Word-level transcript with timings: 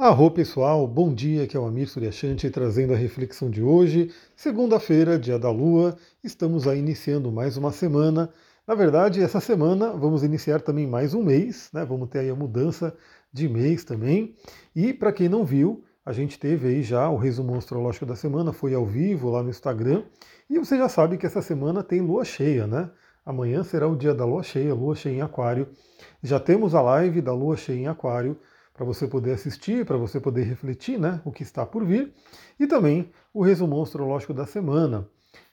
Arro 0.00 0.30
pessoal, 0.30 0.86
bom 0.86 1.12
dia, 1.12 1.44
que 1.48 1.56
é 1.56 1.60
o 1.60 1.66
Amir 1.66 1.88
Suryashanti 1.88 2.48
trazendo 2.50 2.94
a 2.94 2.96
reflexão 2.96 3.50
de 3.50 3.60
hoje, 3.60 4.12
segunda-feira, 4.36 5.18
dia 5.18 5.40
da 5.40 5.50
Lua, 5.50 5.96
estamos 6.22 6.68
aí 6.68 6.78
iniciando 6.78 7.32
mais 7.32 7.56
uma 7.56 7.72
semana. 7.72 8.30
Na 8.64 8.76
verdade, 8.76 9.20
essa 9.20 9.40
semana 9.40 9.90
vamos 9.90 10.22
iniciar 10.22 10.60
também 10.60 10.86
mais 10.86 11.14
um 11.14 11.22
mês, 11.24 11.68
né? 11.72 11.84
Vamos 11.84 12.08
ter 12.10 12.20
aí 12.20 12.30
a 12.30 12.34
mudança 12.36 12.96
de 13.32 13.48
mês 13.48 13.82
também. 13.82 14.36
E 14.72 14.94
para 14.94 15.12
quem 15.12 15.28
não 15.28 15.44
viu, 15.44 15.82
a 16.06 16.12
gente 16.12 16.38
teve 16.38 16.68
aí 16.68 16.80
já 16.84 17.10
o 17.10 17.16
resumo 17.16 17.56
astrológico 17.56 18.06
da 18.06 18.14
semana, 18.14 18.52
foi 18.52 18.74
ao 18.74 18.86
vivo 18.86 19.28
lá 19.30 19.42
no 19.42 19.50
Instagram. 19.50 20.04
E 20.48 20.60
você 20.60 20.78
já 20.78 20.88
sabe 20.88 21.18
que 21.18 21.26
essa 21.26 21.42
semana 21.42 21.82
tem 21.82 22.00
lua 22.00 22.24
cheia, 22.24 22.68
né? 22.68 22.88
Amanhã 23.26 23.64
será 23.64 23.88
o 23.88 23.96
dia 23.96 24.14
da 24.14 24.24
lua 24.24 24.44
cheia, 24.44 24.72
lua 24.72 24.94
cheia 24.94 25.16
em 25.16 25.22
Aquário. 25.22 25.66
Já 26.22 26.38
temos 26.38 26.72
a 26.72 26.80
live 26.80 27.20
da 27.20 27.34
lua 27.34 27.56
cheia 27.56 27.80
em 27.80 27.88
Aquário 27.88 28.38
para 28.78 28.86
você 28.86 29.08
poder 29.08 29.32
assistir, 29.32 29.84
para 29.84 29.96
você 29.96 30.20
poder 30.20 30.44
refletir 30.44 31.00
né, 31.00 31.20
o 31.24 31.32
que 31.32 31.42
está 31.42 31.66
por 31.66 31.84
vir, 31.84 32.14
e 32.60 32.64
também 32.64 33.10
o 33.34 33.42
resumo 33.42 33.82
astrológico 33.82 34.32
da 34.32 34.46
semana. 34.46 35.04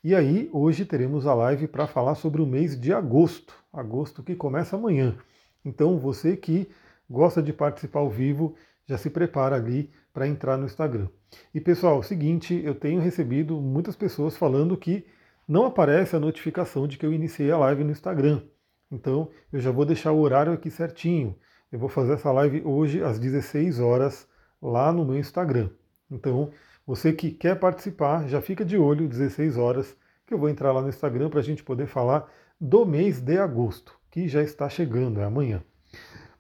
E 0.03 0.13
aí, 0.13 0.47
hoje 0.53 0.85
teremos 0.85 1.25
a 1.25 1.33
live 1.33 1.67
para 1.67 1.87
falar 1.87 2.13
sobre 2.13 2.39
o 2.39 2.45
mês 2.45 2.79
de 2.79 2.93
agosto, 2.93 3.55
agosto 3.73 4.21
que 4.21 4.35
começa 4.35 4.75
amanhã. 4.75 5.17
Então, 5.65 5.97
você 5.97 6.37
que 6.37 6.69
gosta 7.09 7.41
de 7.41 7.51
participar 7.51 8.01
ao 8.01 8.11
vivo, 8.11 8.53
já 8.85 8.95
se 8.95 9.09
prepara 9.09 9.55
ali 9.55 9.89
para 10.13 10.27
entrar 10.27 10.55
no 10.55 10.65
Instagram. 10.65 11.07
E 11.51 11.59
pessoal, 11.59 12.03
seguinte, 12.03 12.61
eu 12.63 12.75
tenho 12.75 13.01
recebido 13.01 13.59
muitas 13.59 13.95
pessoas 13.95 14.37
falando 14.37 14.77
que 14.77 15.03
não 15.47 15.65
aparece 15.65 16.15
a 16.15 16.19
notificação 16.19 16.87
de 16.87 16.99
que 16.99 17.05
eu 17.07 17.11
iniciei 17.11 17.49
a 17.49 17.57
live 17.57 17.83
no 17.83 17.91
Instagram. 17.91 18.43
Então, 18.91 19.31
eu 19.51 19.59
já 19.59 19.71
vou 19.71 19.83
deixar 19.83 20.11
o 20.11 20.19
horário 20.19 20.53
aqui 20.53 20.69
certinho. 20.69 21.35
Eu 21.71 21.79
vou 21.79 21.89
fazer 21.89 22.13
essa 22.13 22.31
live 22.31 22.61
hoje 22.63 23.03
às 23.03 23.17
16 23.17 23.79
horas 23.79 24.27
lá 24.61 24.93
no 24.93 25.03
meu 25.03 25.17
Instagram. 25.17 25.69
Então, 26.09 26.51
você 26.85 27.11
que 27.11 27.31
quer 27.31 27.59
participar, 27.59 28.27
já 28.27 28.39
fica 28.41 28.63
de 28.63 28.77
olho, 28.77 29.07
16 29.07 29.57
horas, 29.57 29.97
que 30.27 30.33
eu 30.33 30.37
vou 30.37 30.49
entrar 30.49 30.71
lá 30.71 30.81
no 30.81 30.89
Instagram 30.89 31.29
para 31.29 31.39
a 31.39 31.43
gente 31.43 31.63
poder 31.63 31.87
falar 31.87 32.31
do 32.61 32.85
mês 32.85 33.19
de 33.19 33.37
agosto, 33.37 33.97
que 34.11 34.27
já 34.27 34.41
está 34.43 34.69
chegando, 34.69 35.19
é 35.19 35.23
amanhã. 35.23 35.63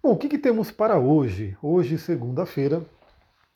Bom, 0.01 0.11
o 0.11 0.17
que, 0.17 0.29
que 0.29 0.37
temos 0.37 0.69
para 0.69 0.99
hoje? 0.99 1.57
Hoje, 1.61 1.97
segunda-feira, 1.97 2.85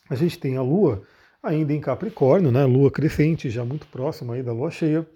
a 0.09 0.15
gente 0.15 0.39
tem 0.39 0.57
a 0.57 0.61
Lua 0.63 1.03
ainda 1.41 1.71
em 1.71 1.79
Capricórnio, 1.79 2.51
né? 2.51 2.65
Lua 2.65 2.89
crescente, 2.89 3.49
já 3.49 3.63
muito 3.63 3.85
próxima 3.87 4.33
aí 4.33 4.41
da 4.41 4.51
Lua 4.51 4.71
cheia. 4.71 5.07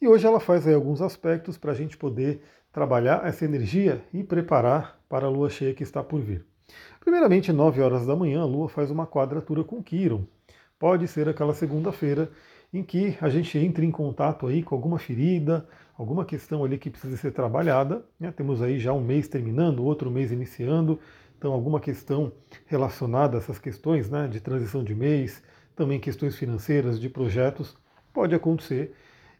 E 0.00 0.06
hoje 0.06 0.24
ela 0.24 0.38
faz 0.38 0.66
aí 0.66 0.74
alguns 0.74 1.02
aspectos 1.02 1.58
para 1.58 1.72
a 1.72 1.74
gente 1.74 1.96
poder 1.96 2.40
trabalhar 2.78 3.26
essa 3.26 3.44
energia 3.44 4.00
e 4.14 4.22
preparar 4.22 5.00
para 5.08 5.26
a 5.26 5.28
lua 5.28 5.50
cheia 5.50 5.74
que 5.74 5.82
está 5.82 6.00
por 6.00 6.20
vir. 6.20 6.46
Primeiramente, 7.00 7.52
9 7.52 7.82
horas 7.82 8.06
da 8.06 8.14
manhã, 8.14 8.42
a 8.42 8.44
lua 8.44 8.68
faz 8.68 8.88
uma 8.88 9.04
quadratura 9.04 9.64
com 9.64 9.82
Quiron. 9.82 10.24
Pode 10.78 11.08
ser 11.08 11.28
aquela 11.28 11.52
segunda-feira 11.54 12.30
em 12.72 12.84
que 12.84 13.18
a 13.20 13.28
gente 13.28 13.58
entra 13.58 13.84
em 13.84 13.90
contato 13.90 14.46
aí 14.46 14.62
com 14.62 14.76
alguma 14.76 14.96
ferida, 14.96 15.66
alguma 15.96 16.24
questão 16.24 16.62
ali 16.62 16.78
que 16.78 16.88
precisa 16.88 17.16
ser 17.16 17.32
trabalhada. 17.32 18.04
Né? 18.20 18.30
Temos 18.30 18.62
aí 18.62 18.78
já 18.78 18.92
um 18.92 19.00
mês 19.00 19.26
terminando, 19.26 19.84
outro 19.84 20.08
mês 20.08 20.30
iniciando, 20.30 21.00
então 21.36 21.52
alguma 21.52 21.80
questão 21.80 22.30
relacionada 22.64 23.38
a 23.38 23.40
essas 23.40 23.58
questões 23.58 24.08
né, 24.08 24.28
de 24.28 24.40
transição 24.40 24.84
de 24.84 24.94
mês, 24.94 25.42
também 25.74 25.98
questões 25.98 26.36
financeiras, 26.36 27.00
de 27.00 27.08
projetos, 27.08 27.76
pode 28.12 28.36
acontecer. 28.36 28.94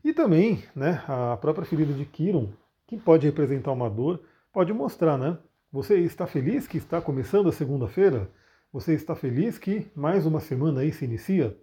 E 0.05 0.13
também 0.13 0.65
né, 0.75 1.05
a 1.07 1.37
própria 1.37 1.65
ferida 1.65 1.93
de 1.93 2.05
Quiron 2.05 2.49
que 2.89 2.97
pode 2.97 3.27
representar 3.27 3.71
uma 3.71 3.89
dor, 3.89 4.23
pode 4.51 4.73
mostrar, 4.73 5.19
né? 5.19 5.39
Você 5.71 5.99
está 5.99 6.27
feliz 6.27 6.67
que 6.67 6.79
está 6.79 7.03
começando 7.03 7.51
a 7.51 7.53
segunda-feira? 7.53 8.31
Você 8.73 8.95
está 8.95 9.15
feliz 9.15 9.59
que 9.59 9.87
mais 9.95 10.25
uma 10.25 10.41
semana 10.41 10.81
aí 10.81 10.91
se 10.91 11.05
inicia? 11.05 11.55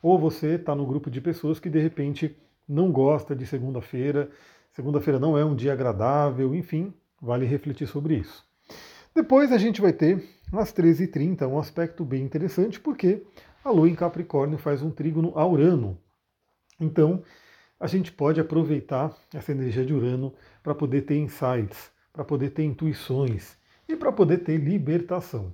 Ou 0.00 0.16
você 0.16 0.54
está 0.54 0.76
no 0.76 0.86
grupo 0.86 1.10
de 1.10 1.20
pessoas 1.20 1.58
que 1.58 1.68
de 1.68 1.80
repente 1.80 2.38
não 2.68 2.92
gosta 2.92 3.34
de 3.34 3.44
segunda-feira, 3.44 4.30
segunda-feira 4.70 5.18
não 5.18 5.36
é 5.36 5.44
um 5.44 5.56
dia 5.56 5.72
agradável, 5.72 6.54
enfim, 6.54 6.94
vale 7.20 7.44
refletir 7.44 7.88
sobre 7.88 8.14
isso. 8.14 8.46
Depois 9.12 9.50
a 9.50 9.58
gente 9.58 9.80
vai 9.80 9.92
ter, 9.92 10.24
às 10.52 10.72
13h30, 10.72 11.48
um 11.48 11.58
aspecto 11.58 12.04
bem 12.04 12.22
interessante, 12.22 12.78
porque 12.78 13.24
a 13.64 13.70
Lua 13.70 13.88
em 13.88 13.96
Capricórnio 13.96 14.58
faz 14.58 14.80
um 14.80 14.92
trígono 14.92 15.32
a 15.34 15.44
Urano. 15.44 15.98
Então, 16.78 17.24
a 17.80 17.86
gente 17.86 18.10
pode 18.10 18.40
aproveitar 18.40 19.16
essa 19.32 19.52
energia 19.52 19.84
de 19.84 19.94
Urano 19.94 20.34
para 20.62 20.74
poder 20.74 21.02
ter 21.02 21.16
insights, 21.16 21.90
para 22.12 22.24
poder 22.24 22.50
ter 22.50 22.64
intuições 22.64 23.56
e 23.88 23.96
para 23.96 24.12
poder 24.12 24.38
ter 24.38 24.56
libertação. 24.56 25.52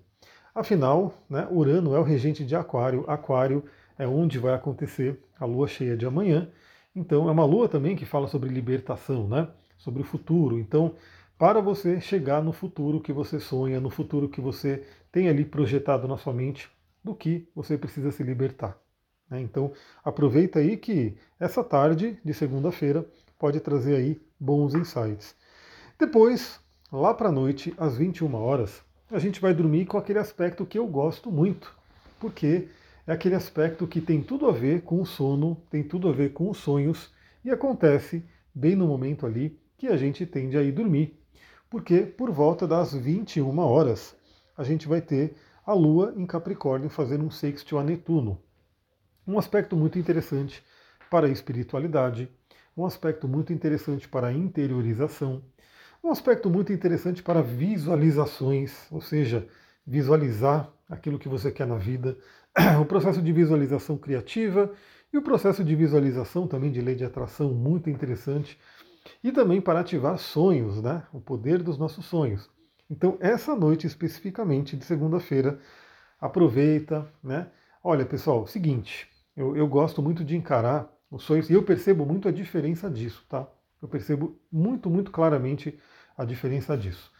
Afinal, 0.55 1.13
né, 1.29 1.47
Urano 1.51 1.95
é 1.95 1.99
o 1.99 2.03
regente 2.03 2.45
de 2.45 2.55
Aquário, 2.55 3.05
Aquário 3.09 3.65
é 3.99 4.07
onde 4.07 4.39
vai 4.39 4.55
acontecer 4.55 5.21
a 5.39 5.45
lua 5.45 5.69
cheia 5.69 5.97
de 5.97 6.07
amanhã. 6.07 6.49
Então, 6.95 7.29
é 7.29 7.33
uma 7.33 7.45
lua 7.45 7.69
também 7.69 7.97
que 7.97 8.05
fala 8.05 8.29
sobre 8.29 8.49
libertação, 8.49 9.29
né? 9.29 9.49
sobre 9.77 10.03
o 10.03 10.05
futuro. 10.05 10.59
Então, 10.59 10.95
para 11.37 11.61
você 11.61 12.01
chegar 12.01 12.43
no 12.43 12.53
futuro 12.53 13.01
que 13.01 13.13
você 13.13 13.39
sonha, 13.41 13.81
no 13.81 13.91
futuro 13.91 14.29
que 14.29 14.41
você 14.41 14.85
tem 15.13 15.29
ali 15.29 15.45
projetado 15.45 16.09
na 16.09 16.17
sua 16.17 16.33
mente, 16.33 16.71
do 17.03 17.15
que 17.15 17.49
você 17.55 17.77
precisa 17.77 18.11
se 18.11 18.23
libertar. 18.23 18.79
Né? 19.31 19.41
Então, 19.41 19.73
aproveita 20.05 20.59
aí 20.59 20.77
que 20.77 21.17
essa 21.39 21.63
tarde 21.63 22.19
de 22.25 22.35
segunda-feira 22.35 23.07
pode 23.39 23.61
trazer 23.61 23.97
aí 23.97 24.21
bons 24.39 24.75
insights. 24.75 25.35
Depois, 25.99 26.61
lá 26.93 27.15
para 27.15 27.29
a 27.29 27.33
noite, 27.33 27.75
às 27.77 27.97
21 27.97 28.35
horas, 28.35 28.83
a 29.11 29.19
gente 29.19 29.41
vai 29.41 29.55
dormir 29.55 29.87
com 29.87 29.99
aquele 29.99 30.19
aspecto 30.19 30.67
que 30.67 30.79
eu 30.79 30.87
gosto 30.87 31.31
muito, 31.31 31.75
porque 32.19 32.69
é 33.07 33.13
aquele 33.13 33.35
aspecto 33.35 33.87
que 33.87 34.01
tem 34.01 34.23
tudo 34.23 34.49
a 34.49 34.53
ver 34.53 34.83
com 34.83 35.01
o 35.01 35.07
sono, 35.07 35.57
tem 35.71 35.83
tudo 35.83 36.09
a 36.09 36.13
ver 36.13 36.33
com 36.33 36.49
os 36.49 36.59
sonhos 36.59 37.13
e 37.45 37.51
acontece 37.51 38.25
bem 38.55 38.75
no 38.75 38.87
momento 38.87 39.27
ali 39.27 39.59
que 39.77 39.89
a 39.89 39.97
gente 39.97 40.25
tende 40.25 40.57
a 40.57 40.63
ir 40.63 40.73
dormir. 40.73 41.21
Porque 41.69 42.01
por 42.01 42.31
volta 42.31 42.67
das 42.67 42.95
21 42.95 43.59
horas 43.59 44.17
a 44.57 44.65
gente 44.65 44.89
vai 44.89 45.01
ter 45.01 45.35
a 45.67 45.73
Lua 45.75 46.15
em 46.17 46.25
Capricórnio 46.25 46.89
fazendo 46.89 47.25
um 47.25 47.31
sextil 47.31 47.79
a 47.79 47.85
Netuno. 47.85 48.41
Um 49.27 49.39
aspecto 49.39 49.75
muito 49.77 49.99
interessante 49.99 50.63
para 51.11 51.27
a 51.27 51.31
espiritualidade, 51.31 52.31
um 52.77 52.85
aspecto 52.85 53.27
muito 53.27 53.53
interessante 53.53 54.09
para 54.09 54.27
a 54.27 54.33
interiorização, 54.33 55.43
um 56.03 56.11
aspecto 56.11 56.51
muito 56.51 56.73
interessante 56.73 57.23
para 57.23 57.41
visualizações, 57.41 58.87
ou 58.91 59.01
seja, 59.01 59.47
visualizar 59.87 60.71
aquilo 60.89 61.19
que 61.19 61.29
você 61.29 61.51
quer 61.51 61.67
na 61.67 61.79
vida, 61.79 62.19
o 62.81 62.85
processo 62.85 63.23
de 63.23 63.33
visualização 63.33 63.97
criativa 63.97 64.73
e 65.13 65.17
o 65.17 65.23
processo 65.23 65.65
de 65.65 65.75
visualização 65.75 66.47
também 66.47 66.71
de 66.71 66.81
lei 66.81 66.95
de 66.95 67.05
atração 67.05 67.55
muito 67.55 67.89
interessante, 67.89 68.59
e 69.23 69.33
também 69.33 69.61
para 69.61 69.81
ativar 69.81 70.19
sonhos, 70.19 70.83
né? 70.83 71.03
o 71.13 71.21
poder 71.21 71.63
dos 71.63 71.79
nossos 71.79 72.05
sonhos. 72.05 72.51
Então, 72.91 73.17
essa 73.21 73.57
noite 73.57 73.87
especificamente 73.87 74.77
de 74.77 74.85
segunda-feira, 74.85 75.59
aproveita, 76.21 77.11
né? 77.23 77.49
Olha, 77.83 78.05
pessoal, 78.07 78.47
seguinte, 78.47 79.09
eu, 79.37 79.57
eu 79.57 79.67
gosto 79.67 80.03
muito 80.03 80.25
de 80.25 80.37
encarar 80.37 80.91
os 81.11 81.23
sonhos 81.23 81.51
e 81.51 81.53
eu 81.53 81.63
percebo 81.63 82.05
muito 82.07 82.29
a 82.29 82.33
diferença 82.33 82.91
disso, 82.91 83.25
tá? 83.29 83.47
Eu 83.81 83.89
percebo 83.89 84.39
muito, 84.51 84.89
muito 84.89 85.11
claramente 85.11 85.79
a 86.17 86.25
diferença 86.25 86.77
disso. 86.77 87.11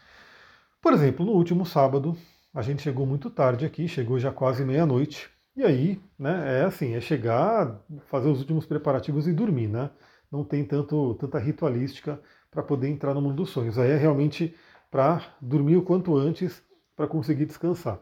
Por 0.81 0.93
exemplo, 0.93 1.25
no 1.25 1.33
último 1.33 1.65
sábado, 1.65 2.17
a 2.53 2.61
gente 2.61 2.81
chegou 2.81 3.05
muito 3.05 3.29
tarde 3.29 3.65
aqui, 3.65 3.87
chegou 3.87 4.19
já 4.19 4.31
quase 4.31 4.63
meia-noite, 4.63 5.29
e 5.55 5.63
aí, 5.63 6.01
né, 6.19 6.61
é 6.61 6.63
assim, 6.65 6.95
é 6.95 7.01
chegar, 7.01 7.81
fazer 8.07 8.29
os 8.29 8.39
últimos 8.39 8.65
preparativos 8.65 9.27
e 9.27 9.33
dormir, 9.33 9.67
né? 9.67 9.89
Não 10.29 10.43
tem 10.43 10.65
tanto, 10.65 11.15
tanta 11.15 11.39
ritualística 11.39 12.19
para 12.51 12.61
poder 12.61 12.89
entrar 12.89 13.13
no 13.13 13.21
mundo 13.21 13.35
dos 13.35 13.51
sonhos. 13.51 13.77
Aí 13.77 13.89
é 13.91 13.95
realmente 13.95 14.53
para 14.91 15.21
dormir 15.41 15.77
o 15.77 15.81
quanto 15.81 16.15
antes 16.17 16.61
para 16.95 17.07
conseguir 17.07 17.45
descansar. 17.45 17.99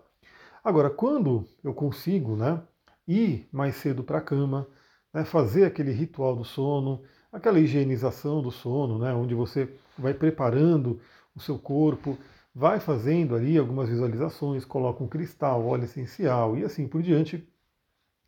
Agora, 0.63 0.89
quando 0.89 1.45
eu 1.63 1.73
consigo, 1.73 2.35
né, 2.35 2.61
ir 3.07 3.47
mais 3.51 3.75
cedo 3.75 4.03
para 4.03 4.19
a 4.19 4.21
cama, 4.21 4.67
né, 5.13 5.25
fazer 5.25 5.65
aquele 5.65 5.91
ritual 5.91 6.35
do 6.35 6.43
sono, 6.43 7.03
aquela 7.31 7.59
higienização 7.59 8.41
do 8.41 8.51
sono, 8.51 8.99
né, 8.99 9.13
onde 9.13 9.35
você 9.35 9.69
vai 9.97 10.13
preparando 10.13 10.99
o 11.35 11.39
seu 11.39 11.57
corpo, 11.57 12.17
vai 12.53 12.79
fazendo 12.79 13.35
ali 13.35 13.57
algumas 13.57 13.89
visualizações, 13.89 14.65
coloca 14.65 15.03
um 15.03 15.07
cristal, 15.07 15.65
óleo 15.65 15.85
essencial 15.85 16.57
e 16.57 16.63
assim 16.63 16.87
por 16.87 17.01
diante, 17.01 17.47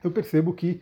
eu 0.03 0.11
percebo 0.11 0.53
que 0.53 0.81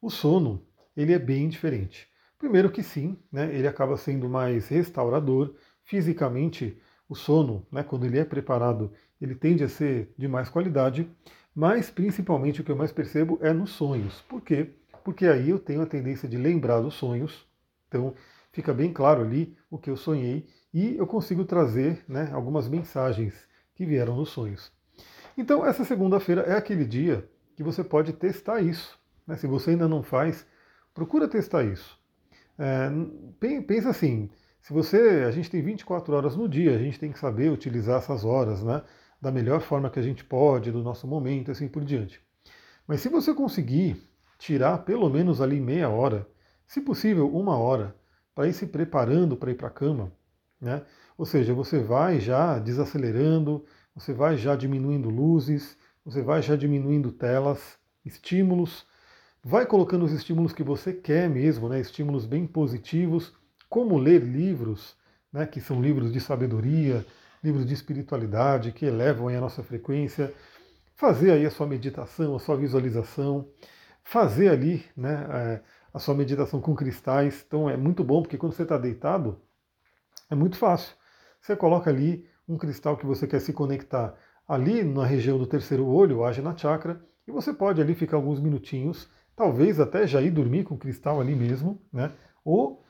o 0.00 0.10
sono 0.10 0.62
ele 0.96 1.12
é 1.12 1.18
bem 1.18 1.48
diferente. 1.48 2.08
Primeiro 2.38 2.70
que 2.70 2.82
sim, 2.82 3.18
né, 3.30 3.54
ele 3.54 3.68
acaba 3.68 3.96
sendo 3.96 4.28
mais 4.28 4.68
restaurador 4.68 5.54
fisicamente. 5.84 6.80
O 7.08 7.14
sono, 7.14 7.66
né, 7.70 7.82
quando 7.82 8.06
ele 8.06 8.18
é 8.18 8.24
preparado, 8.24 8.92
ele 9.20 9.34
tende 9.34 9.62
a 9.62 9.68
ser 9.68 10.12
de 10.16 10.26
mais 10.26 10.48
qualidade. 10.48 11.08
Mas 11.54 11.90
principalmente 11.90 12.60
o 12.60 12.64
que 12.64 12.70
eu 12.70 12.76
mais 12.76 12.92
percebo 12.92 13.38
é 13.42 13.52
nos 13.52 13.70
sonhos. 13.70 14.20
Por 14.22 14.40
quê? 14.40 14.70
Porque 15.04 15.26
aí 15.26 15.50
eu 15.50 15.58
tenho 15.58 15.82
a 15.82 15.86
tendência 15.86 16.28
de 16.28 16.36
lembrar 16.36 16.80
dos 16.80 16.94
sonhos. 16.94 17.46
Então 17.88 18.14
fica 18.52 18.72
bem 18.72 18.92
claro 18.92 19.22
ali 19.22 19.56
o 19.70 19.78
que 19.78 19.90
eu 19.90 19.96
sonhei 19.96 20.46
e 20.72 20.96
eu 20.96 21.06
consigo 21.06 21.44
trazer 21.44 22.04
né, 22.08 22.30
algumas 22.32 22.68
mensagens 22.68 23.34
que 23.74 23.84
vieram 23.84 24.16
nos 24.16 24.30
sonhos. 24.30 24.72
Então, 25.36 25.64
essa 25.64 25.84
segunda-feira 25.84 26.42
é 26.42 26.54
aquele 26.54 26.84
dia 26.84 27.28
que 27.56 27.62
você 27.62 27.82
pode 27.82 28.12
testar 28.12 28.60
isso. 28.60 28.98
Né? 29.26 29.36
Se 29.36 29.46
você 29.46 29.70
ainda 29.70 29.88
não 29.88 30.02
faz, 30.02 30.46
procura 30.94 31.28
testar 31.28 31.64
isso. 31.64 31.98
É, 32.58 32.90
pensa 33.66 33.88
assim, 33.88 34.28
se 34.60 34.72
você, 34.72 35.24
a 35.26 35.30
gente 35.30 35.50
tem 35.50 35.62
24 35.62 36.14
horas 36.14 36.36
no 36.36 36.48
dia, 36.48 36.74
a 36.74 36.78
gente 36.78 36.98
tem 36.98 37.10
que 37.10 37.18
saber 37.18 37.50
utilizar 37.50 37.98
essas 37.98 38.24
horas, 38.24 38.62
né, 38.62 38.82
da 39.20 39.30
melhor 39.30 39.60
forma 39.60 39.90
que 39.90 39.98
a 39.98 40.02
gente 40.02 40.24
pode, 40.24 40.72
do 40.72 40.82
nosso 40.82 41.06
momento, 41.06 41.50
assim 41.50 41.68
por 41.68 41.84
diante. 41.84 42.20
Mas 42.86 43.00
se 43.00 43.08
você 43.08 43.34
conseguir 43.34 44.02
tirar 44.38 44.78
pelo 44.78 45.08
menos 45.10 45.40
ali 45.40 45.60
meia 45.60 45.88
hora, 45.88 46.26
se 46.66 46.80
possível 46.80 47.28
uma 47.28 47.56
hora, 47.56 47.94
para 48.34 48.48
ir 48.48 48.52
se 48.52 48.66
preparando 48.66 49.36
para 49.36 49.50
ir 49.50 49.54
para 49.54 49.68
a 49.68 49.70
cama, 49.70 50.12
né? 50.60 50.82
Ou 51.18 51.26
seja, 51.26 51.52
você 51.52 51.78
vai 51.78 52.18
já 52.18 52.58
desacelerando, 52.58 53.64
você 53.94 54.12
vai 54.12 54.36
já 54.36 54.56
diminuindo 54.56 55.10
luzes, 55.10 55.76
você 56.04 56.22
vai 56.22 56.40
já 56.40 56.56
diminuindo 56.56 57.12
telas, 57.12 57.78
estímulos, 58.04 58.86
vai 59.44 59.66
colocando 59.66 60.04
os 60.04 60.12
estímulos 60.12 60.52
que 60.52 60.62
você 60.62 60.92
quer 60.92 61.28
mesmo, 61.28 61.68
né? 61.68 61.80
estímulos 61.80 62.24
bem 62.24 62.46
positivos, 62.46 63.34
como 63.68 63.98
ler 63.98 64.22
livros, 64.22 64.96
né? 65.32 65.46
que 65.46 65.60
são 65.60 65.80
livros 65.80 66.12
de 66.12 66.20
sabedoria, 66.20 67.04
livros 67.42 67.66
de 67.66 67.74
espiritualidade, 67.74 68.72
que 68.72 68.84
elevam 68.84 69.28
a 69.28 69.40
nossa 69.40 69.62
frequência, 69.62 70.32
fazer 70.94 71.32
aí 71.32 71.46
a 71.46 71.50
sua 71.50 71.66
meditação, 71.66 72.36
a 72.36 72.38
sua 72.38 72.56
visualização, 72.56 73.48
fazer 74.02 74.48
ali 74.48 74.84
né, 74.96 75.26
é, 75.30 75.60
a 75.94 75.98
sua 75.98 76.14
meditação 76.14 76.60
com 76.60 76.74
cristais. 76.74 77.44
Então 77.46 77.68
é 77.68 77.76
muito 77.76 78.04
bom, 78.04 78.22
porque 78.22 78.36
quando 78.36 78.52
você 78.52 78.62
está 78.62 78.76
deitado, 78.76 79.40
é 80.28 80.34
muito 80.34 80.56
fácil. 80.56 80.94
Você 81.40 81.56
coloca 81.56 81.88
ali 81.90 82.28
um 82.46 82.58
cristal 82.58 82.96
que 82.96 83.06
você 83.06 83.26
quer 83.26 83.40
se 83.40 83.52
conectar 83.52 84.14
ali 84.46 84.82
na 84.82 85.06
região 85.06 85.38
do 85.38 85.46
terceiro 85.46 85.86
olho, 85.86 86.20
na 86.42 86.56
Chakra, 86.56 87.00
e 87.26 87.30
você 87.30 87.52
pode 87.52 87.80
ali 87.80 87.94
ficar 87.94 88.16
alguns 88.16 88.40
minutinhos, 88.40 89.08
talvez 89.36 89.78
até 89.78 90.06
já 90.06 90.20
ir 90.20 90.30
dormir 90.30 90.64
com 90.64 90.74
o 90.74 90.78
cristal 90.78 91.20
ali 91.20 91.34
mesmo, 91.34 91.80
né? 91.92 92.12
Ou 92.44 92.84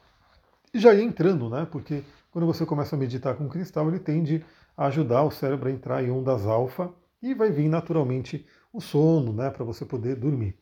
já 0.74 0.94
ir 0.94 1.02
entrando, 1.02 1.50
né? 1.50 1.66
Porque 1.70 2.02
quando 2.30 2.46
você 2.46 2.64
começa 2.64 2.96
a 2.96 2.98
meditar 2.98 3.34
com 3.34 3.46
o 3.46 3.48
cristal, 3.48 3.88
ele 3.88 3.98
tende 3.98 4.44
a 4.76 4.86
ajudar 4.86 5.22
o 5.24 5.30
cérebro 5.30 5.68
a 5.68 5.72
entrar 5.72 6.02
em 6.02 6.10
ondas 6.10 6.46
alfa 6.46 6.92
e 7.22 7.34
vai 7.34 7.50
vir 7.50 7.68
naturalmente 7.68 8.46
o 8.72 8.80
sono, 8.80 9.32
né? 9.32 9.50
Para 9.50 9.64
você 9.64 9.84
poder 9.84 10.16
dormir. 10.16 10.56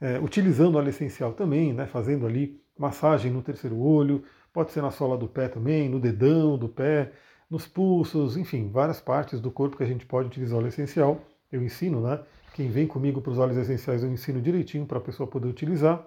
É, 0.00 0.18
utilizando 0.18 0.76
óleo 0.76 0.88
essencial 0.88 1.32
também, 1.32 1.72
né? 1.72 1.86
Fazendo 1.86 2.26
ali 2.26 2.60
massagem 2.78 3.30
no 3.30 3.42
terceiro 3.42 3.78
olho, 3.78 4.24
pode 4.52 4.72
ser 4.72 4.82
na 4.82 4.90
sola 4.90 5.16
do 5.16 5.28
pé 5.28 5.48
também, 5.48 5.88
no 5.88 6.00
dedão 6.00 6.58
do 6.58 6.68
pé, 6.68 7.12
nos 7.48 7.66
pulsos, 7.66 8.36
enfim, 8.36 8.70
várias 8.70 9.00
partes 9.00 9.40
do 9.40 9.50
corpo 9.50 9.76
que 9.76 9.82
a 9.82 9.86
gente 9.86 10.06
pode 10.06 10.28
utilizar 10.28 10.58
óleo 10.58 10.68
essencial. 10.68 11.20
Eu 11.50 11.62
ensino, 11.62 12.00
né? 12.00 12.20
Quem 12.54 12.70
vem 12.70 12.86
comigo 12.86 13.20
para 13.20 13.32
os 13.32 13.38
óleos 13.38 13.58
essenciais 13.58 14.02
eu 14.02 14.10
ensino 14.10 14.40
direitinho 14.40 14.86
para 14.86 14.98
a 14.98 15.00
pessoa 15.00 15.26
poder 15.26 15.48
utilizar. 15.48 16.06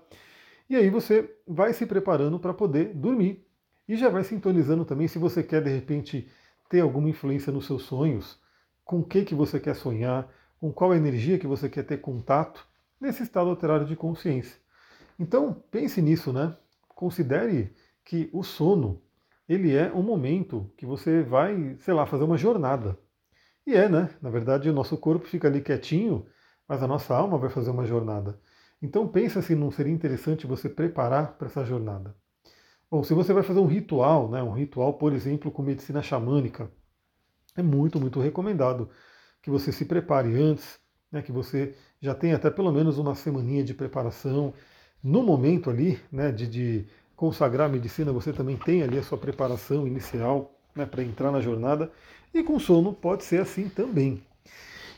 E 0.69 0.75
aí 0.75 0.89
você 0.89 1.29
vai 1.47 1.73
se 1.73 1.85
preparando 1.85 2.39
para 2.39 2.53
poder 2.53 2.93
dormir. 2.93 3.45
E 3.87 3.95
já 3.95 4.09
vai 4.09 4.23
sintonizando 4.23 4.85
também 4.85 5.07
se 5.07 5.19
você 5.19 5.43
quer 5.43 5.63
de 5.63 5.69
repente 5.69 6.29
ter 6.69 6.81
alguma 6.81 7.09
influência 7.09 7.51
nos 7.51 7.65
seus 7.65 7.83
sonhos, 7.83 8.39
com 8.83 8.99
o 8.99 9.03
que, 9.03 9.23
que 9.23 9.35
você 9.35 9.59
quer 9.59 9.75
sonhar, 9.75 10.27
com 10.59 10.71
qual 10.71 10.93
energia 10.93 11.37
que 11.37 11.47
você 11.47 11.69
quer 11.69 11.83
ter 11.83 11.97
contato 11.97 12.67
nesse 12.99 13.23
estado 13.23 13.49
alterado 13.49 13.85
de 13.85 13.95
consciência. 13.95 14.57
Então 15.19 15.53
pense 15.71 16.01
nisso, 16.01 16.33
né? 16.33 16.55
Considere 16.87 17.75
que 18.03 18.29
o 18.33 18.43
sono 18.43 19.01
ele 19.47 19.75
é 19.75 19.91
um 19.93 20.01
momento 20.01 20.71
que 20.75 20.85
você 20.85 21.21
vai, 21.21 21.77
sei 21.79 21.93
lá, 21.93 22.05
fazer 22.05 22.23
uma 22.23 22.38
jornada. 22.38 22.97
E 23.65 23.75
é, 23.75 23.88
né? 23.88 24.09
Na 24.21 24.29
verdade, 24.29 24.69
o 24.69 24.73
nosso 24.73 24.97
corpo 24.97 25.27
fica 25.27 25.47
ali 25.47 25.61
quietinho, 25.61 26.25
mas 26.67 26.81
a 26.81 26.88
nossa 26.88 27.15
alma 27.15 27.38
vai 27.38 27.49
fazer 27.49 27.69
uma 27.69 27.85
jornada. 27.85 28.39
Então 28.81 29.07
pensa 29.07 29.41
se 29.41 29.55
não 29.55 29.69
seria 29.71 29.93
interessante 29.93 30.47
você 30.47 30.67
preparar 30.67 31.38
para 31.38 31.47
essa 31.47 31.63
jornada. 31.63 32.15
Bom, 32.89 33.03
se 33.03 33.13
você 33.13 33.33
vai 33.33 33.43
fazer 33.43 33.59
um 33.59 33.65
ritual, 33.65 34.29
né, 34.29 34.41
um 34.43 34.51
ritual, 34.51 34.93
por 34.93 35.13
exemplo, 35.13 35.51
com 35.51 35.61
medicina 35.63 36.01
xamânica, 36.01 36.69
é 37.55 37.61
muito, 37.63 37.99
muito 37.99 38.19
recomendado 38.19 38.89
que 39.41 39.49
você 39.49 39.71
se 39.71 39.85
prepare 39.85 40.35
antes, 40.35 40.79
né, 41.11 41.21
que 41.21 41.31
você 41.31 41.75
já 42.01 42.13
tenha 42.13 42.35
até 42.35 42.49
pelo 42.49 42.71
menos 42.71 42.97
uma 42.97 43.15
semaninha 43.15 43.63
de 43.63 43.73
preparação. 43.73 44.53
No 45.03 45.23
momento 45.23 45.69
ali, 45.69 45.99
né, 46.11 46.31
de, 46.31 46.47
de 46.47 46.87
consagrar 47.15 47.67
a 47.67 47.71
medicina, 47.71 48.11
você 48.11 48.33
também 48.33 48.57
tem 48.57 48.83
ali 48.83 48.97
a 48.97 49.03
sua 49.03 49.17
preparação 49.17 49.88
inicial 49.88 50.53
né, 50.75 50.85
para 50.85 51.03
entrar 51.03 51.31
na 51.31 51.41
jornada. 51.41 51.91
E 52.33 52.43
com 52.43 52.59
sono 52.59 52.93
pode 52.93 53.23
ser 53.23 53.41
assim 53.41 53.69
também. 53.69 54.21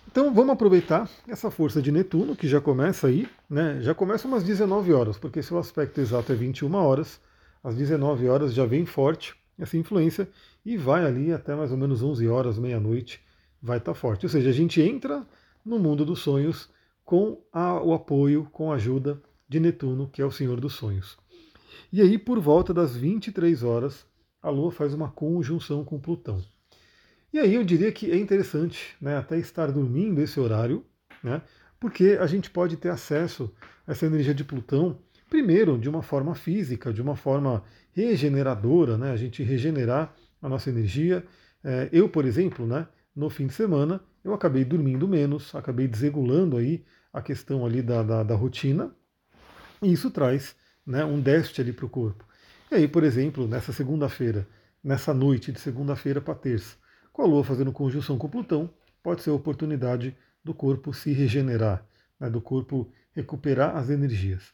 Então 0.09 0.33
vamos 0.33 0.53
aproveitar 0.53 1.09
essa 1.27 1.51
força 1.51 1.81
de 1.81 1.91
Netuno, 1.91 2.35
que 2.35 2.47
já 2.47 2.59
começa 2.59 3.07
aí, 3.07 3.27
né, 3.49 3.79
já 3.81 3.93
começa 3.93 4.27
umas 4.27 4.43
19 4.43 4.93
horas, 4.93 5.17
porque 5.17 5.43
seu 5.43 5.57
aspecto 5.59 5.99
exato 6.01 6.31
é 6.31 6.35
21 6.35 6.73
horas, 6.75 7.19
às 7.67 7.75
19 7.75 8.29
horas 8.29 8.53
já 8.53 8.65
vem 8.65 8.85
forte 8.85 9.35
essa 9.59 9.75
influência 9.75 10.29
e 10.65 10.77
vai 10.77 11.05
ali 11.05 11.33
até 11.33 11.53
mais 11.53 11.69
ou 11.69 11.77
menos 11.77 12.01
11 12.01 12.25
horas, 12.25 12.57
meia-noite, 12.57 13.19
vai 13.61 13.77
estar 13.77 13.91
tá 13.91 13.99
forte. 13.99 14.25
Ou 14.25 14.29
seja, 14.29 14.49
a 14.49 14.53
gente 14.53 14.81
entra 14.81 15.27
no 15.65 15.77
mundo 15.77 16.05
dos 16.05 16.19
sonhos 16.19 16.69
com 17.03 17.41
a, 17.51 17.83
o 17.83 17.93
apoio, 17.93 18.47
com 18.53 18.71
a 18.71 18.75
ajuda 18.75 19.21
de 19.49 19.59
Netuno, 19.59 20.07
que 20.07 20.21
é 20.21 20.25
o 20.25 20.31
Senhor 20.31 20.61
dos 20.61 20.75
Sonhos. 20.75 21.17
E 21.91 22.01
aí, 22.01 22.17
por 22.17 22.39
volta 22.39 22.73
das 22.73 22.95
23 22.95 23.61
horas, 23.63 24.05
a 24.41 24.49
Lua 24.49 24.71
faz 24.71 24.93
uma 24.93 25.11
conjunção 25.11 25.83
com 25.83 25.99
Plutão. 25.99 26.41
E 27.33 27.37
aí 27.37 27.55
eu 27.55 27.65
diria 27.65 27.91
que 27.91 28.09
é 28.09 28.17
interessante 28.17 28.95
né, 29.01 29.17
até 29.17 29.37
estar 29.37 29.73
dormindo 29.73 30.21
esse 30.21 30.39
horário, 30.39 30.85
né, 31.21 31.41
porque 31.81 32.17
a 32.17 32.27
gente 32.27 32.49
pode 32.49 32.77
ter 32.77 32.89
acesso 32.89 33.53
a 33.85 33.91
essa 33.91 34.05
energia 34.05 34.33
de 34.33 34.45
Plutão, 34.45 34.99
primeiro 35.29 35.77
de 35.77 35.89
uma 35.89 36.01
forma 36.01 36.35
física, 36.35 36.93
de 36.93 37.01
uma 37.01 37.15
forma 37.15 37.63
regeneradora, 37.91 38.97
né, 38.97 39.11
a 39.11 39.17
gente 39.17 39.43
regenerar 39.43 40.13
a 40.41 40.49
nossa 40.49 40.69
energia. 40.69 41.25
É, 41.63 41.89
eu, 41.91 42.07
por 42.09 42.25
exemplo, 42.25 42.65
né, 42.65 42.87
no 43.15 43.29
fim 43.29 43.47
de 43.47 43.53
semana, 43.53 44.01
eu 44.23 44.33
acabei 44.33 44.63
dormindo 44.63 45.07
menos, 45.07 45.53
acabei 45.55 45.87
desregulando 45.87 46.57
aí 46.57 46.83
a 47.11 47.21
questão 47.21 47.65
ali 47.65 47.81
da, 47.81 48.03
da, 48.03 48.23
da 48.23 48.35
rotina, 48.35 48.91
e 49.81 49.91
isso 49.91 50.11
traz 50.11 50.55
né, 50.85 51.03
um 51.03 51.19
déficit 51.19 51.61
ali 51.61 51.73
para 51.73 51.85
o 51.85 51.89
corpo. 51.89 52.25
E 52.71 52.75
aí, 52.75 52.87
por 52.87 53.03
exemplo, 53.03 53.47
nessa 53.47 53.71
segunda-feira, 53.73 54.47
nessa 54.83 55.13
noite 55.13 55.51
de 55.51 55.59
segunda-feira 55.59 56.21
para 56.21 56.35
terça, 56.35 56.77
com 57.11 57.21
a 57.21 57.25
Lua 57.25 57.43
fazendo 57.43 57.71
conjunção 57.71 58.17
com 58.17 58.29
Plutão, 58.29 58.69
pode 59.01 59.21
ser 59.21 59.31
a 59.31 59.33
oportunidade 59.33 60.15
do 60.43 60.53
corpo 60.53 60.93
se 60.93 61.11
regenerar, 61.11 61.85
né, 62.19 62.29
do 62.29 62.39
corpo 62.39 62.91
recuperar 63.13 63.75
as 63.75 63.89
energias. 63.89 64.53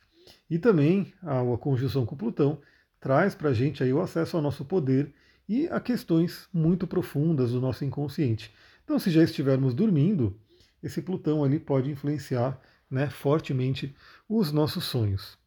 E 0.49 0.57
também 0.57 1.13
a, 1.21 1.41
a 1.41 1.57
conjunção 1.57 2.05
com 2.05 2.15
Plutão 2.15 2.59
traz 2.99 3.35
para 3.35 3.49
a 3.49 3.53
gente 3.53 3.83
aí 3.83 3.91
o 3.91 4.01
acesso 4.01 4.37
ao 4.37 4.43
nosso 4.43 4.63
poder 4.63 5.13
e 5.47 5.67
a 5.67 5.79
questões 5.79 6.47
muito 6.53 6.87
profundas 6.87 7.51
do 7.51 7.59
nosso 7.59 7.83
inconsciente. 7.83 8.53
Então, 8.83 8.97
se 8.97 9.11
já 9.11 9.23
estivermos 9.23 9.73
dormindo, 9.73 10.37
esse 10.81 11.01
Plutão 11.01 11.43
ali 11.43 11.59
pode 11.59 11.89
influenciar 11.89 12.59
né, 12.89 13.09
fortemente 13.09 13.95
os 14.27 14.51
nossos 14.51 14.83
sonhos. 14.83 15.37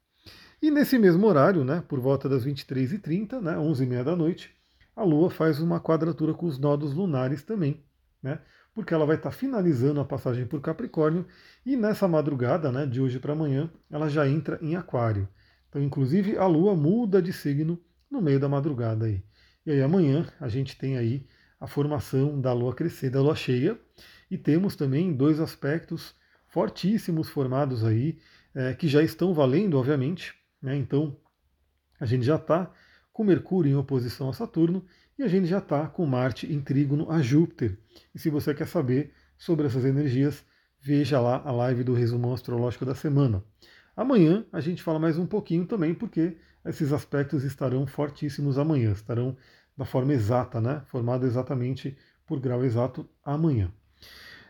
E 0.61 0.71
nesse 0.71 0.99
mesmo 0.99 1.27
horário, 1.27 1.65
né, 1.65 1.83
por 1.87 2.01
volta 2.01 2.29
das 2.29 2.45
23h30, 2.45 3.41
né, 3.41 3.57
11h30 3.57 4.05
da 4.05 4.17
noite, 4.17 4.51
a 4.95 5.05
Lua 5.05 5.31
faz 5.31 5.61
uma 5.61 5.79
quadratura 5.79 6.33
com 6.33 6.47
os 6.47 6.59
nodos 6.59 6.95
lunares 6.95 7.43
também, 7.43 7.85
né, 8.23 8.41
porque 8.77 8.93
ela 8.93 9.07
vai 9.07 9.17
estar 9.17 9.31
tá 9.31 9.35
finalizando 9.35 10.01
a 10.01 10.05
passagem 10.05 10.45
por 10.45 10.61
Capricórnio 10.61 11.27
e 11.65 11.75
nessa 11.77 12.07
madrugada, 12.07 12.71
né, 12.71 12.85
de 12.85 13.01
hoje 13.01 13.19
para 13.19 13.33
amanhã, 13.33 13.71
ela 13.91 14.07
já 14.07 14.29
entra 14.29 14.59
em 14.61 14.77
Aquário. 14.77 15.27
Então, 15.67 15.83
inclusive, 15.83 16.37
a 16.37 16.47
Lua 16.47 16.77
muda 16.77 17.23
de 17.23 17.33
signo 17.33 17.81
no 18.11 18.21
meio 18.21 18.39
da 18.39 18.51
madrugada 18.51 19.07
aí. 19.07 19.25
E 19.65 19.71
aí 19.71 19.81
amanhã 19.81 20.27
a 20.39 20.47
gente 20.47 20.77
tem 20.77 20.99
aí 20.99 21.27
a 21.59 21.67
formação 21.67 22.39
da 22.39 22.53
Lua 22.53 22.75
crescer, 22.75 23.09
da 23.09 23.23
Lua 23.23 23.35
cheia, 23.35 23.81
e 24.31 24.37
temos 24.37 24.77
também 24.77 25.11
dois 25.11 25.41
aspectos 25.41 26.15
fortíssimos 26.47 27.31
formados 27.31 27.83
aí, 27.83 28.19
é, 28.55 28.75
que 28.75 28.89
já 28.89 29.03
estão 29.03 29.33
valendo, 29.33 29.79
obviamente, 29.79 30.35
né? 30.61 30.77
Então, 30.77 31.17
a 31.99 32.05
gente 32.05 32.27
já 32.27 32.37
está 32.37 32.71
com 33.11 33.25
Mercúrio 33.25 33.73
em 33.73 33.75
oposição 33.75 34.29
a 34.29 34.35
Saturno 34.35 34.85
e 35.19 35.23
a 35.23 35.29
gente 35.29 35.47
já 35.47 35.59
está 35.59 35.87
com 35.87 36.05
Marte 36.07 36.53
em 36.53 36.61
trígono 36.61 37.11
a 37.11 37.21
Júpiter. 37.23 37.79
E 38.15 38.19
se 38.19 38.29
você 38.29 38.55
quer 38.55 38.67
saber 38.67 39.13
sobre 39.39 39.67
essas 39.67 39.85
energias, 39.85 40.45
veja 40.81 41.21
lá 41.21 41.43
a 41.45 41.51
live 41.51 41.85
do 41.85 41.95
resumão 41.95 42.35
astrológico 42.35 42.85
da 42.85 42.95
semana. 42.95 43.43
Amanhã 43.97 44.45
a 44.53 44.61
gente 44.61 44.83
fala 44.83 44.99
mais 44.99 45.17
um 45.17 45.27
pouquinho 45.27 45.67
também, 45.67 45.95
porque 45.95 46.37
esses 46.65 46.93
aspectos 46.93 47.45
estarão 47.45 47.87
fortíssimos 47.87 48.59
amanhã, 48.59 48.93
estarão 48.93 49.37
da 49.77 49.85
forma 49.85 50.13
exata, 50.13 50.61
né? 50.61 50.83
Formado 50.89 51.27
exatamente 51.27 51.97
por 52.27 52.41
grau 52.41 52.65
exato 52.65 53.09
amanhã. 53.25 53.71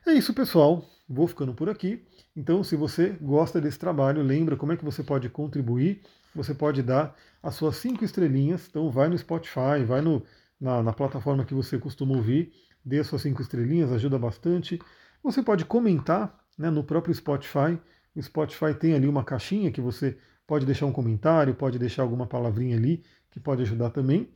É 0.07 0.13
isso, 0.13 0.33
pessoal. 0.33 0.85
Vou 1.09 1.27
ficando 1.27 1.55
por 1.55 1.69
aqui. 1.69 2.05
Então, 2.35 2.65
se 2.65 2.75
você 2.75 3.11
gosta 3.21 3.61
desse 3.61 3.79
trabalho, 3.79 4.23
lembra 4.23 4.57
como 4.57 4.73
é 4.73 4.77
que 4.77 4.85
você 4.85 5.03
pode 5.03 5.29
contribuir. 5.29 6.03
Você 6.35 6.55
pode 6.55 6.83
dar 6.83 7.15
as 7.43 7.55
suas 7.55 7.77
cinco 7.77 8.05
estrelinhas. 8.05 8.67
Então, 8.69 8.91
vai 8.91 9.09
no 9.09 9.17
Spotify, 9.19 9.85
vai 9.87 10.01
no, 10.01 10.23
na, 10.61 10.83
na 10.83 10.93
plataforma 10.93 11.45
que 11.45 11.55
você 11.55 11.79
costuma 11.79 12.17
ouvir, 12.17 12.53
dê 12.85 12.99
as 13.01 13.07
suas 13.07 13.23
cinco 13.23 13.43
estrelinhas, 13.43 13.93
ajuda 13.93 14.19
bastante. 14.19 14.79
Você 15.23 15.43
pode 15.43 15.65
comentar 15.65 16.39
né, 16.59 16.71
no 16.71 16.85
próprio 16.85 17.15
Spotify. 17.15 17.79
O 18.15 18.23
Spotify 18.23 18.75
tem 18.75 18.95
ali 18.95 19.07
uma 19.07 19.25
caixinha 19.25 19.71
que 19.71 19.81
você 19.81 20.17
pode 20.47 20.65
deixar 20.65 20.87
um 20.87 20.93
comentário, 20.93 21.55
pode 21.55 21.79
deixar 21.79 22.03
alguma 22.03 22.27
palavrinha 22.27 22.77
ali 22.77 23.03
que 23.31 23.41
pode 23.41 23.63
ajudar 23.63 23.91
também. 23.91 24.31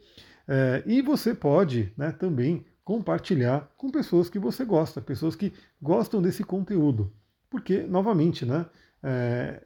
É, 0.47 0.83
e 0.85 1.01
você 1.01 1.35
pode 1.35 1.93
né, 1.97 2.11
também 2.13 2.67
compartilhar 2.85 3.73
com 3.77 3.91
pessoas 3.91 4.29
que 4.29 4.39
você 4.39 4.65
gosta, 4.65 5.01
pessoas 5.01 5.37
que 5.37 5.53
gostam 5.81 6.21
desse 6.21 6.43
conteúdo. 6.43 7.13
Porque, 7.49 7.83
novamente, 7.83 8.45
né, 8.45 8.67
é, 9.03 9.63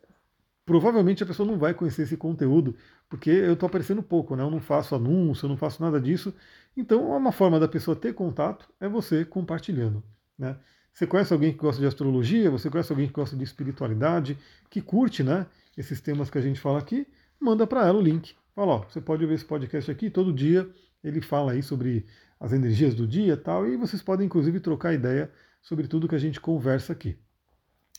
provavelmente 0.65 1.23
a 1.23 1.27
pessoa 1.27 1.47
não 1.47 1.59
vai 1.59 1.75
conhecer 1.75 2.03
esse 2.03 2.17
conteúdo, 2.17 2.75
porque 3.09 3.31
eu 3.31 3.53
estou 3.53 3.67
aparecendo 3.67 4.03
pouco, 4.03 4.35
né? 4.35 4.43
eu 4.43 4.51
não 4.51 4.61
faço 4.61 4.95
anúncio, 4.95 5.45
eu 5.45 5.49
não 5.51 5.57
faço 5.57 5.83
nada 5.83 6.01
disso. 6.01 6.35
Então, 6.77 7.07
uma 7.17 7.33
forma 7.33 7.61
da 7.61 7.69
pessoa 7.69 7.95
ter 7.95 8.15
contato 8.15 8.69
é 8.81 8.89
você 8.89 9.25
compartilhando. 9.25 10.03
Né? 10.39 10.57
Você 10.93 11.07
conhece 11.07 11.33
alguém 11.33 11.53
que 11.53 11.59
gosta 11.59 11.81
de 11.81 11.87
astrologia, 11.87 12.51
você 12.51 12.71
conhece 12.71 12.93
alguém 12.93 13.07
que 13.09 13.13
gosta 13.13 13.37
de 13.37 13.45
espiritualidade, 13.45 14.39
que 14.71 14.81
curte 14.81 15.23
né, 15.23 15.47
esses 15.77 16.01
temas 16.01 16.31
que 16.31 16.39
a 16.39 16.41
gente 16.41 16.61
fala 16.61 16.79
aqui, 16.79 17.07
manda 17.39 17.67
para 17.67 17.87
ela 17.87 17.99
o 17.99 18.03
link. 18.03 18.35
Fala, 18.55 18.75
ó, 18.75 18.79
você 18.89 19.01
pode 19.01 19.27
ver 19.27 19.35
esse 19.35 19.45
podcast 19.45 19.91
aqui 19.91 20.09
todo 20.09 20.33
dia, 20.33 20.69
ele 21.03 21.21
fala 21.21 21.53
aí 21.53 21.63
sobre 21.63 22.07
as 22.39 22.53
energias 22.53 22.95
do 22.95 23.07
dia 23.07 23.35
e 23.35 23.37
tal, 23.37 23.67
e 23.67 23.77
vocês 23.77 24.03
podem 24.03 24.27
inclusive 24.27 24.61
trocar 24.61 24.95
ideia 24.95 25.31
sobre 25.61 25.89
tudo 25.89 26.09
que 26.09 26.15
a 26.15 26.19
gente 26.19 26.41
conversa 26.41 26.93
aqui. 26.93 27.17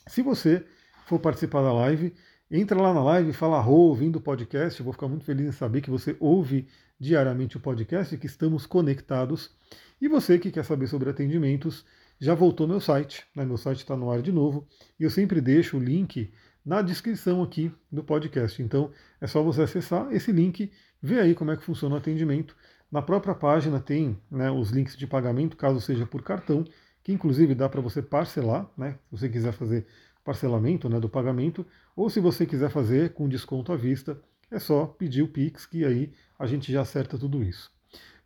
Se 0.07 0.21
você 0.21 0.65
for 1.05 1.19
participar 1.19 1.61
da 1.61 1.73
live, 1.73 2.13
entra 2.57 2.81
lá 2.81 2.93
na 2.93 3.03
live 3.03 3.33
fala 3.33 3.65
ouvindo 3.65 4.17
o 4.17 4.21
podcast, 4.21 4.79
eu 4.79 4.83
vou 4.83 4.93
ficar 4.93 5.07
muito 5.07 5.25
feliz 5.25 5.47
em 5.47 5.51
saber 5.51 5.81
que 5.81 5.89
você 5.89 6.15
ouve 6.19 6.67
diariamente 6.97 7.57
o 7.57 7.59
podcast 7.59 8.15
e 8.15 8.17
que 8.17 8.27
estamos 8.27 8.65
conectados. 8.65 9.51
E 9.99 10.07
você 10.07 10.39
que 10.39 10.51
quer 10.51 10.63
saber 10.63 10.87
sobre 10.87 11.09
atendimentos, 11.09 11.85
já 12.19 12.33
voltou 12.33 12.67
meu 12.67 12.79
site, 12.79 13.25
né? 13.35 13.43
meu 13.43 13.57
site 13.57 13.79
está 13.79 13.97
no 13.97 14.09
ar 14.09 14.21
de 14.21 14.31
novo, 14.31 14.65
e 14.97 15.03
eu 15.03 15.09
sempre 15.09 15.41
deixo 15.41 15.77
o 15.77 15.79
link 15.83 16.31
na 16.65 16.81
descrição 16.81 17.43
aqui 17.43 17.71
do 17.91 18.03
podcast. 18.03 18.61
Então 18.61 18.89
é 19.19 19.27
só 19.27 19.43
você 19.43 19.63
acessar 19.63 20.11
esse 20.13 20.31
link, 20.31 20.71
ver 21.01 21.19
aí 21.19 21.35
como 21.35 21.51
é 21.51 21.57
que 21.57 21.63
funciona 21.63 21.95
o 21.95 21.97
atendimento. 21.97 22.55
Na 22.89 23.01
própria 23.01 23.35
página 23.35 23.81
tem 23.81 24.17
né, 24.31 24.49
os 24.49 24.69
links 24.69 24.95
de 24.95 25.05
pagamento, 25.05 25.57
caso 25.57 25.81
seja 25.81 26.05
por 26.05 26.23
cartão, 26.23 26.63
que 27.03 27.11
inclusive 27.11 27.53
dá 27.53 27.67
para 27.67 27.81
você 27.81 28.01
parcelar, 28.01 28.69
né, 28.77 28.97
se 29.09 29.11
você 29.11 29.29
quiser 29.29 29.51
fazer 29.51 29.85
parcelamento 30.25 30.89
né, 30.89 30.99
do 30.99 31.07
pagamento, 31.07 31.65
ou 31.95 32.09
se 32.09 32.19
você 32.19 32.45
quiser 32.45 32.71
fazer 32.71 33.13
com 33.13 33.29
desconto 33.29 33.71
à 33.71 33.77
vista, 33.77 34.19
é 34.51 34.59
só 34.59 34.85
pedir 34.87 35.21
o 35.21 35.27
Pix, 35.27 35.65
que 35.65 35.85
aí 35.85 36.11
a 36.37 36.47
gente 36.47 36.71
já 36.71 36.81
acerta 36.81 37.17
tudo 37.17 37.43
isso. 37.43 37.71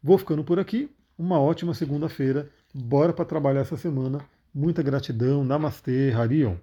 Vou 0.01 0.17
ficando 0.17 0.43
por 0.43 0.59
aqui, 0.59 0.89
uma 1.17 1.39
ótima 1.39 1.73
segunda-feira, 1.73 2.49
bora 2.73 3.11
para 3.11 3.25
trabalhar 3.25 3.61
essa 3.61 3.75
semana. 3.75 4.19
Muita 4.55 4.81
gratidão, 4.81 5.43
Namastê, 5.43 6.11
Harion. 6.13 6.55